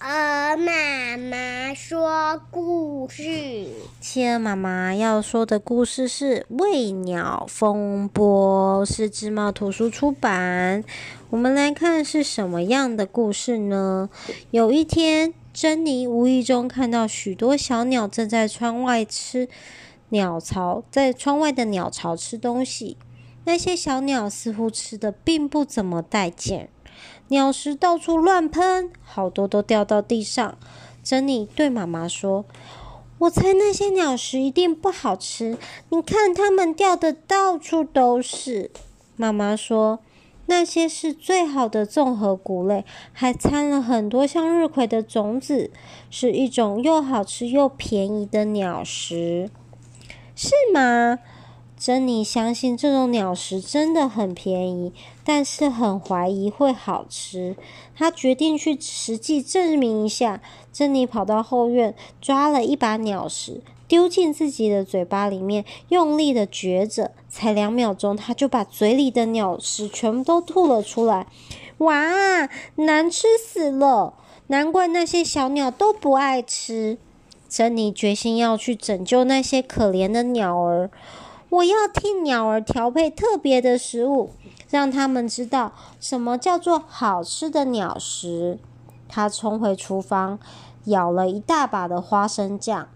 [0.00, 3.68] 儿妈妈说故事。
[4.00, 10.84] 企鹅妈妈要说的故事是《喂鸟风波》，是智茂图书出版。
[11.30, 14.08] 我们来看是什么样的故事呢？
[14.52, 19.48] 有一天，珍妮无意中看到许多小鸟正在窗外吃
[20.10, 22.96] 鸟巢，在窗外的鸟巢吃东西。
[23.44, 26.68] 那些小鸟似乎吃的并不怎么带劲。
[27.28, 30.56] 鸟食到处乱喷，好多都掉到地上。
[31.02, 32.44] 珍妮对妈妈说
[33.18, 35.56] ：“我猜那些鸟食一定不好吃，
[35.90, 38.70] 你看它们掉的到处都是。”
[39.16, 40.00] 妈妈说
[40.46, 45.70] ：“那些是最好的综合谷类，还掺了很多向日葵的种子，
[46.10, 49.50] 是一种又好吃又便宜的鸟食，
[50.34, 51.18] 是吗？”
[51.78, 54.92] 珍妮相信这种鸟食真的很便宜，
[55.24, 57.56] 但是很怀疑会好吃。
[57.96, 60.42] 她决定去实际证明一下。
[60.72, 67.12] 珍妮跑到后院，抓了一把鸟食，丢进自己的嘴巴里面，用力的嚼着。
[67.28, 71.28] 才两秒钟，她就把嘴里的鸟食全部都吐了出来。
[71.78, 74.14] 哇，难吃死了！
[74.48, 76.98] 难怪那些小鸟都不爱吃。
[77.48, 80.90] 珍妮决心要去拯救那些可怜的鸟儿。
[81.50, 84.30] 我要替鸟儿调配特别的食物，
[84.68, 88.58] 让它们知道什么叫做好吃的鸟食。
[89.08, 90.38] 他冲回厨房，
[90.84, 92.88] 舀了一大把的花生酱、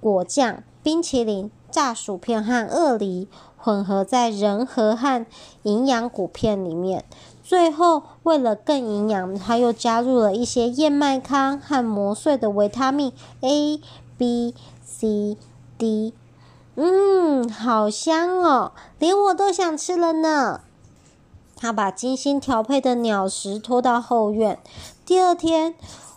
[0.00, 5.26] 果酱、冰淇淋、炸薯片和鳄梨，混合在仁和和
[5.64, 7.04] 营养谷片里面。
[7.42, 13.80] 最后，为了更营养，他又加入了一些燕麦糠和磨碎的维他命 A、
[14.16, 15.36] B、C、
[15.76, 16.14] D。
[16.76, 20.60] 嗯，好香哦，连我都想吃了呢。
[21.56, 24.58] 他把精心调配的鸟食拖到后院。
[25.06, 25.74] 第二天，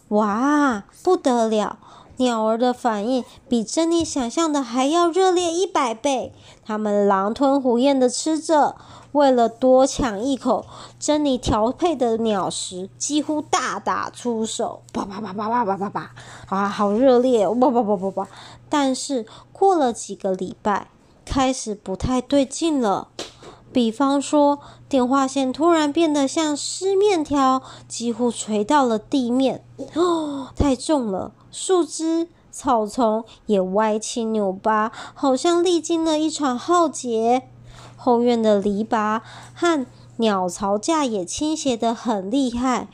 [0.09, 1.77] 哇，不得了！
[2.17, 6.33] 鸟儿的反应比珍妮想象的还要热烈一百倍。
[6.65, 8.75] 它们狼吞虎咽的吃着。
[9.14, 10.65] 为了多抢一口，
[10.99, 16.11] 珍妮调配的鸟食几乎大打出手，叭叭叭叭叭叭叭叭，
[16.47, 18.27] 啊，好热烈哦，啪啪啪啪啪。
[18.69, 20.87] 但是过了几个礼拜，
[21.25, 23.08] 开始不太对劲了。
[23.71, 31.31] 比方说，电话线突然变得像湿面条，几乎垂到了地面，哦，太重了。
[31.52, 37.48] 树枝、草丛也歪七扭八，好像历经了一场浩劫。
[37.95, 39.22] 后院的篱笆
[39.54, 39.86] 和
[40.17, 42.88] 鸟巢架也倾斜得很厉害，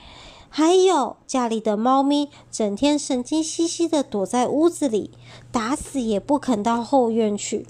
[0.50, 5.12] 还有家里的猫咪整天神经兮兮地躲在屋子里，
[5.52, 7.66] 打死也不肯到后院去。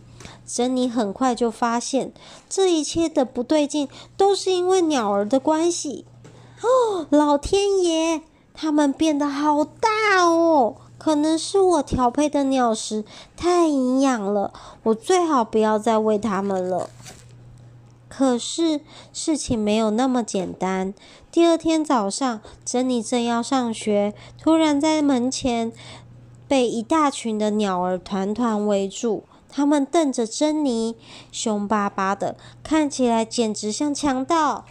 [0.46, 2.14] 珍妮很快就发现，
[2.50, 3.88] 这一切的不对劲
[4.18, 6.06] 都是因为鸟儿的关系。
[6.62, 8.22] 哦，老天爷，
[8.54, 10.76] 它们变得好大哦！
[11.06, 13.06] 可能是我调配的鸟食
[13.38, 14.52] 太营养了，
[14.82, 16.90] 我最好不要再喂它们了。
[18.10, 18.82] 可是
[19.14, 20.96] 事情没有那么简单。
[21.32, 25.72] 第二天早上，珍妮正要上学，突然在门前
[26.48, 29.26] 被一大群的鸟儿团团围住。
[29.48, 30.96] 他们瞪着珍妮，
[31.32, 34.66] 凶巴巴的，看起来简直像强盗。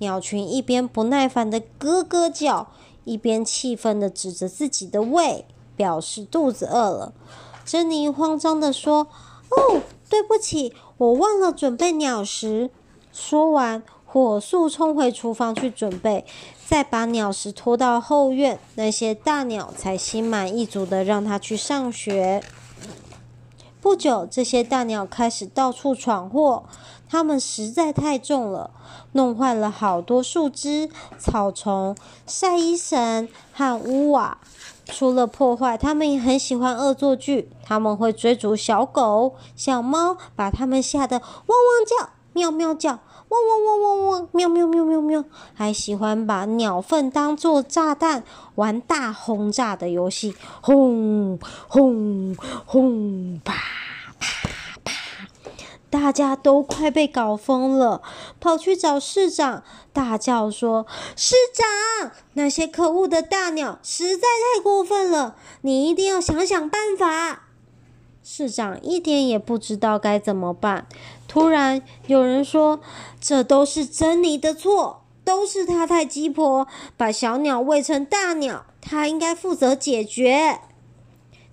[0.00, 2.68] 鸟群一边不耐烦的咯咯叫，
[3.04, 5.46] 一边气愤的指着自己的胃，
[5.78, 7.14] 表示肚子饿了。
[7.64, 9.06] 珍妮慌张的说
[9.48, 9.80] ：“哦，
[10.10, 12.70] 对不起，我忘了准备鸟食。”
[13.12, 16.26] 说完，火速冲回厨房去准备，
[16.66, 18.58] 再把鸟食拖到后院。
[18.74, 22.42] 那些大鸟才心满意足地让它去上学。
[23.80, 26.64] 不久，这些大鸟开始到处闯祸，
[27.08, 28.70] 它们实在太重了，
[29.12, 31.96] 弄坏了好多树枝、草丛、
[32.26, 34.38] 晒衣绳和屋瓦。
[34.88, 37.50] 除了破坏，他们也很喜欢恶作剧。
[37.62, 42.10] 他们会追逐小狗、小猫，把它们吓得汪汪叫。
[42.34, 48.22] 喵喵叫，汪汪汪汪汪，喵喵喵喵喵，还喜欢把鸟粪当做炸弹，
[48.54, 51.38] 玩大轰炸的游戏，轰
[51.68, 53.54] 轰轰，啪
[54.20, 54.57] 啪！
[55.90, 58.02] 大家都快被搞疯了，
[58.40, 59.62] 跑去找市长，
[59.92, 60.86] 大叫说
[61.16, 67.44] ：“市长，那些可恶的大鸟实在太过分了，你一定要想想办法。”
[68.22, 70.86] 市长一点也不知道该怎么办。
[71.26, 72.80] 突然有人说
[73.18, 76.66] ：“这都是珍妮的错，都是她太鸡婆，
[76.98, 80.60] 把小鸟喂成大鸟，她应该负责解决。”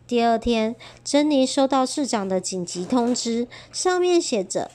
[0.07, 4.69] 第二天，珍妮收到市长的紧急通知，上面写着：“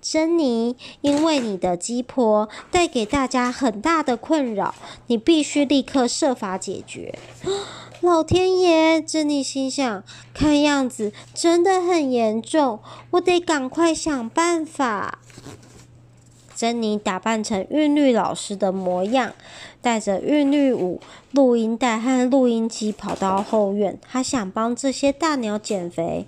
[0.00, 4.74] 珍妮，因为你的鸡婆带给大家很大的困扰，
[5.08, 7.18] 你必须立刻设法解决。
[8.00, 10.02] 老天爷，珍妮心想，
[10.32, 12.80] 看样子真的很严重，
[13.10, 15.18] 我得赶快想办法。
[16.56, 19.34] 珍妮打扮成韵律老师的模样，
[19.82, 21.00] 带着韵律舞
[21.32, 23.98] 录音带和录音机跑到后院。
[24.08, 26.26] 他想帮这些大鸟减肥。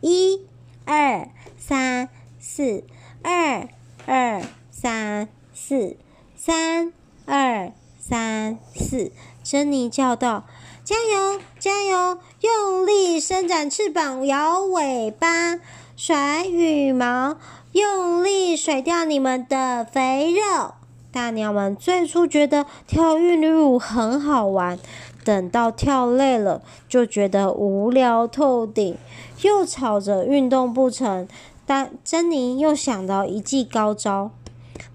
[0.00, 0.40] 一、
[0.84, 2.08] 二、三、
[2.38, 2.84] 四，
[3.22, 3.68] 二、
[4.06, 5.96] 二、三、四，
[6.36, 6.92] 三、
[7.24, 9.12] 二、三、四。
[9.42, 10.44] 珍妮叫道
[10.84, 12.18] ：“加油，加油！
[12.40, 15.60] 用力伸展翅膀，摇尾巴，
[15.96, 17.36] 甩羽毛。”
[17.72, 20.74] 用力甩掉你们的肥肉！
[21.12, 24.78] 大鸟们最初觉得跳韵律舞很好玩，
[25.24, 28.96] 等到跳累了，就觉得无聊透顶，
[29.42, 31.26] 又吵着运动不成。
[31.66, 34.30] 但珍妮又想到一记高招，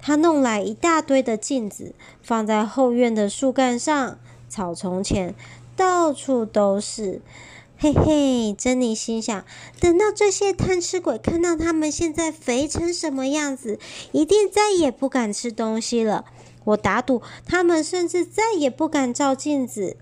[0.02, 5.36] 她弄来一大堆的镜子，放在后院的树干上、草丛前，
[5.76, 7.22] 到处都是。
[7.86, 9.46] 嘿嘿，珍妮心想：
[9.80, 13.78] 等到这些贪吃鬼看到他们现在肥成什么样子，
[14.12, 16.26] 一定再也不敢吃东西了。
[16.64, 19.98] 我打赌，他们甚至再也不敢照镜子。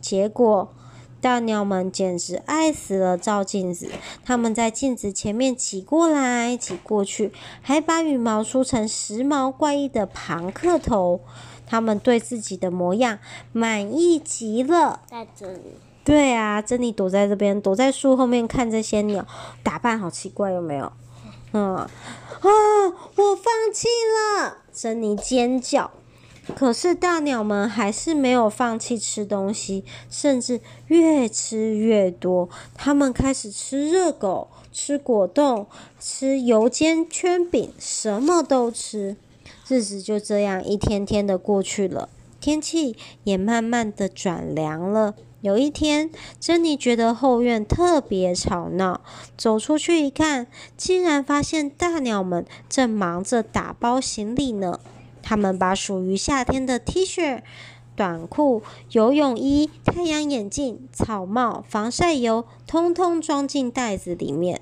[0.00, 0.72] 结果，
[1.20, 3.90] 大鸟们简直爱死了照镜子。
[4.24, 7.30] 他们在镜子前面挤过来挤过去，
[7.60, 11.20] 还把羽毛梳成时髦怪异的庞克头。
[11.66, 13.18] 他们对自己的模样
[13.52, 15.02] 满意极了。
[15.06, 15.74] 在这里。
[16.04, 19.26] 对啊，珍妮躲在这边，躲在树后面看这些鸟
[19.62, 20.92] 打扮，好奇怪，有没有？
[21.52, 21.88] 嗯，啊，
[22.40, 24.58] 我放弃了！
[24.72, 25.90] 珍妮尖叫。
[26.56, 32.48] 可是大鸟们还是没有放弃吃东西，甚至越吃越多。
[32.74, 35.68] 他们开始吃热狗，吃果冻，
[36.00, 39.16] 吃油煎圈饼，什么都吃。
[39.68, 42.08] 日子就这样一天天的过去了，
[42.40, 45.14] 天气也慢慢的转凉了。
[45.42, 46.08] 有一天，
[46.38, 49.00] 珍妮觉得后院特别吵闹，
[49.36, 50.46] 走出去一看，
[50.76, 54.78] 竟然发现大鸟们正忙着打包行李呢。
[55.20, 57.42] 他们把属于夏天的 T 恤、
[57.96, 58.62] 短裤、
[58.92, 64.60] 游泳衣、太阳眼镜、草帽、防晒油，通通装进袋子里面。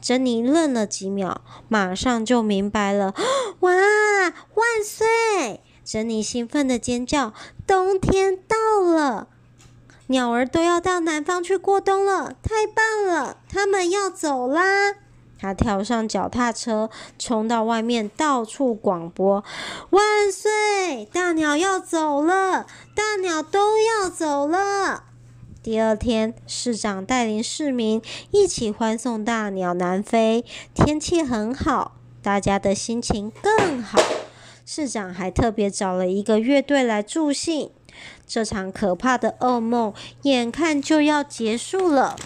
[0.00, 3.14] 珍妮愣了几秒，马上就明白了
[3.60, 7.34] ：“哇，万岁！”珍妮兴奋地尖叫
[7.66, 9.28] ：“冬天到了！”
[10.08, 13.38] 鸟儿都要到南方去过冬了，太棒了！
[13.48, 14.96] 他们要走啦！
[15.38, 19.42] 他跳上脚踏车，冲到外面，到处广播
[19.90, 21.06] ：“万岁！
[21.12, 25.04] 大鸟要走了，大鸟都要走了。”
[25.62, 30.44] 第二天，市长带领市民一起欢送大鸟南飞。
[30.74, 33.98] 天气很好，大家的心情更好。
[34.66, 37.70] 市长还特别找了一个乐队来助兴。
[38.26, 39.92] 这场可怕的噩梦
[40.22, 42.16] 眼看就要结束了，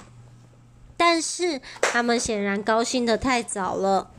[0.96, 4.10] 但是他们显然高兴得太早了，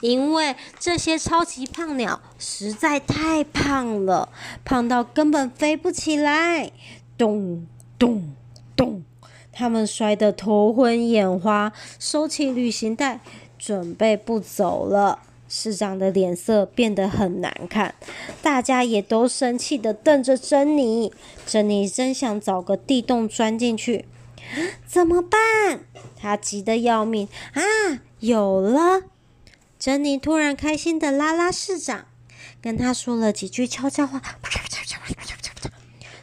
[0.00, 4.28] 因为这些超级胖鸟实在太胖了，
[4.64, 6.72] 胖到根本飞不起来。
[7.18, 7.66] 咚
[7.98, 8.32] 咚
[8.74, 9.04] 咚，
[9.52, 13.20] 他们摔得头昏眼花，收起旅行袋，
[13.58, 15.20] 准备不走了。
[15.54, 17.94] 市长的脸色变得很难看，
[18.40, 21.12] 大家也都生气地瞪着珍妮。
[21.44, 24.06] 珍妮真想找个地洞钻进去，
[24.86, 25.80] 怎么办？
[26.16, 28.00] 她急得要命啊！
[28.20, 29.02] 有了！
[29.78, 32.06] 珍妮突然开心地拉拉市长，
[32.62, 34.22] 跟他说了几句悄悄话。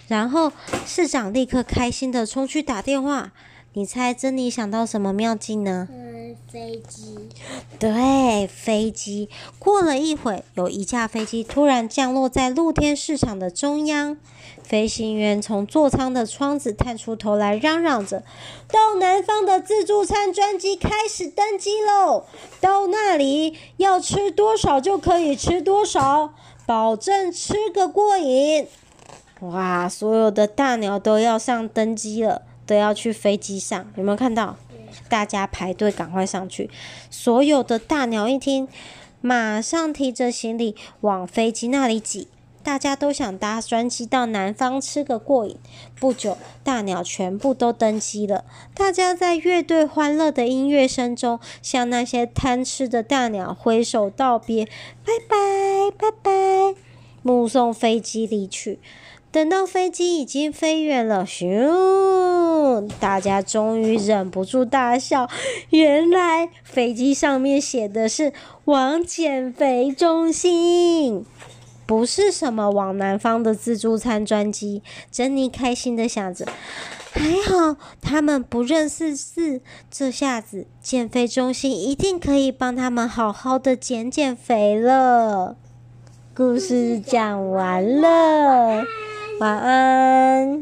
[0.07, 0.51] 然后
[0.88, 3.31] 市长立刻开心地冲去打电话。
[3.73, 5.88] 你猜珍妮想到什么妙计呢？
[5.91, 7.29] 嗯，飞机。
[7.77, 9.29] 对，飞机。
[9.59, 14.17] 过了一会，有一架飞机突然降落在露天市场的中央。
[14.63, 18.23] 飞行员从座舱的窗子探出头来，嚷嚷着
[18.69, 22.25] ：“到南方的自助餐专机开始登机喽！
[22.59, 26.33] 到那里要吃多少就可以吃多少，
[26.65, 28.67] 保证吃个过瘾！”
[29.41, 32.41] 哇，所有的大鸟都要上登机了。
[32.69, 34.55] 都要去飞机上，有没有看到？
[35.09, 36.69] 大家排队赶快上去。
[37.09, 38.67] 所有的大鸟一听，
[39.21, 42.27] 马上提着行李往飞机那里挤。
[42.61, 45.57] 大家都想搭专机到南方吃个过瘾。
[45.99, 48.45] 不久，大鸟全部都登机了。
[48.75, 54.65] 大家在乐队欢乐的音乐声中，向那些贪吃的大鸟挥手道别，
[55.03, 55.38] 拜拜
[55.97, 56.75] 拜拜，
[57.23, 58.77] 目送飞机离去。
[59.31, 62.89] 等到飞机已经飞远了，咻！
[63.00, 65.29] 大家终于忍不住大笑。
[65.69, 68.33] 原来飞机上面写的是
[68.65, 71.24] “往减肥中心”，
[71.86, 74.81] 不是什么往南方的自助餐专机。
[75.12, 76.48] 珍妮开心的想着，
[77.12, 85.55] 还好他们不认识字，这下子减肥中心一定可以帮他们好好的减减肥了。
[86.36, 88.83] 故事讲完了。
[89.39, 90.58] 晚安。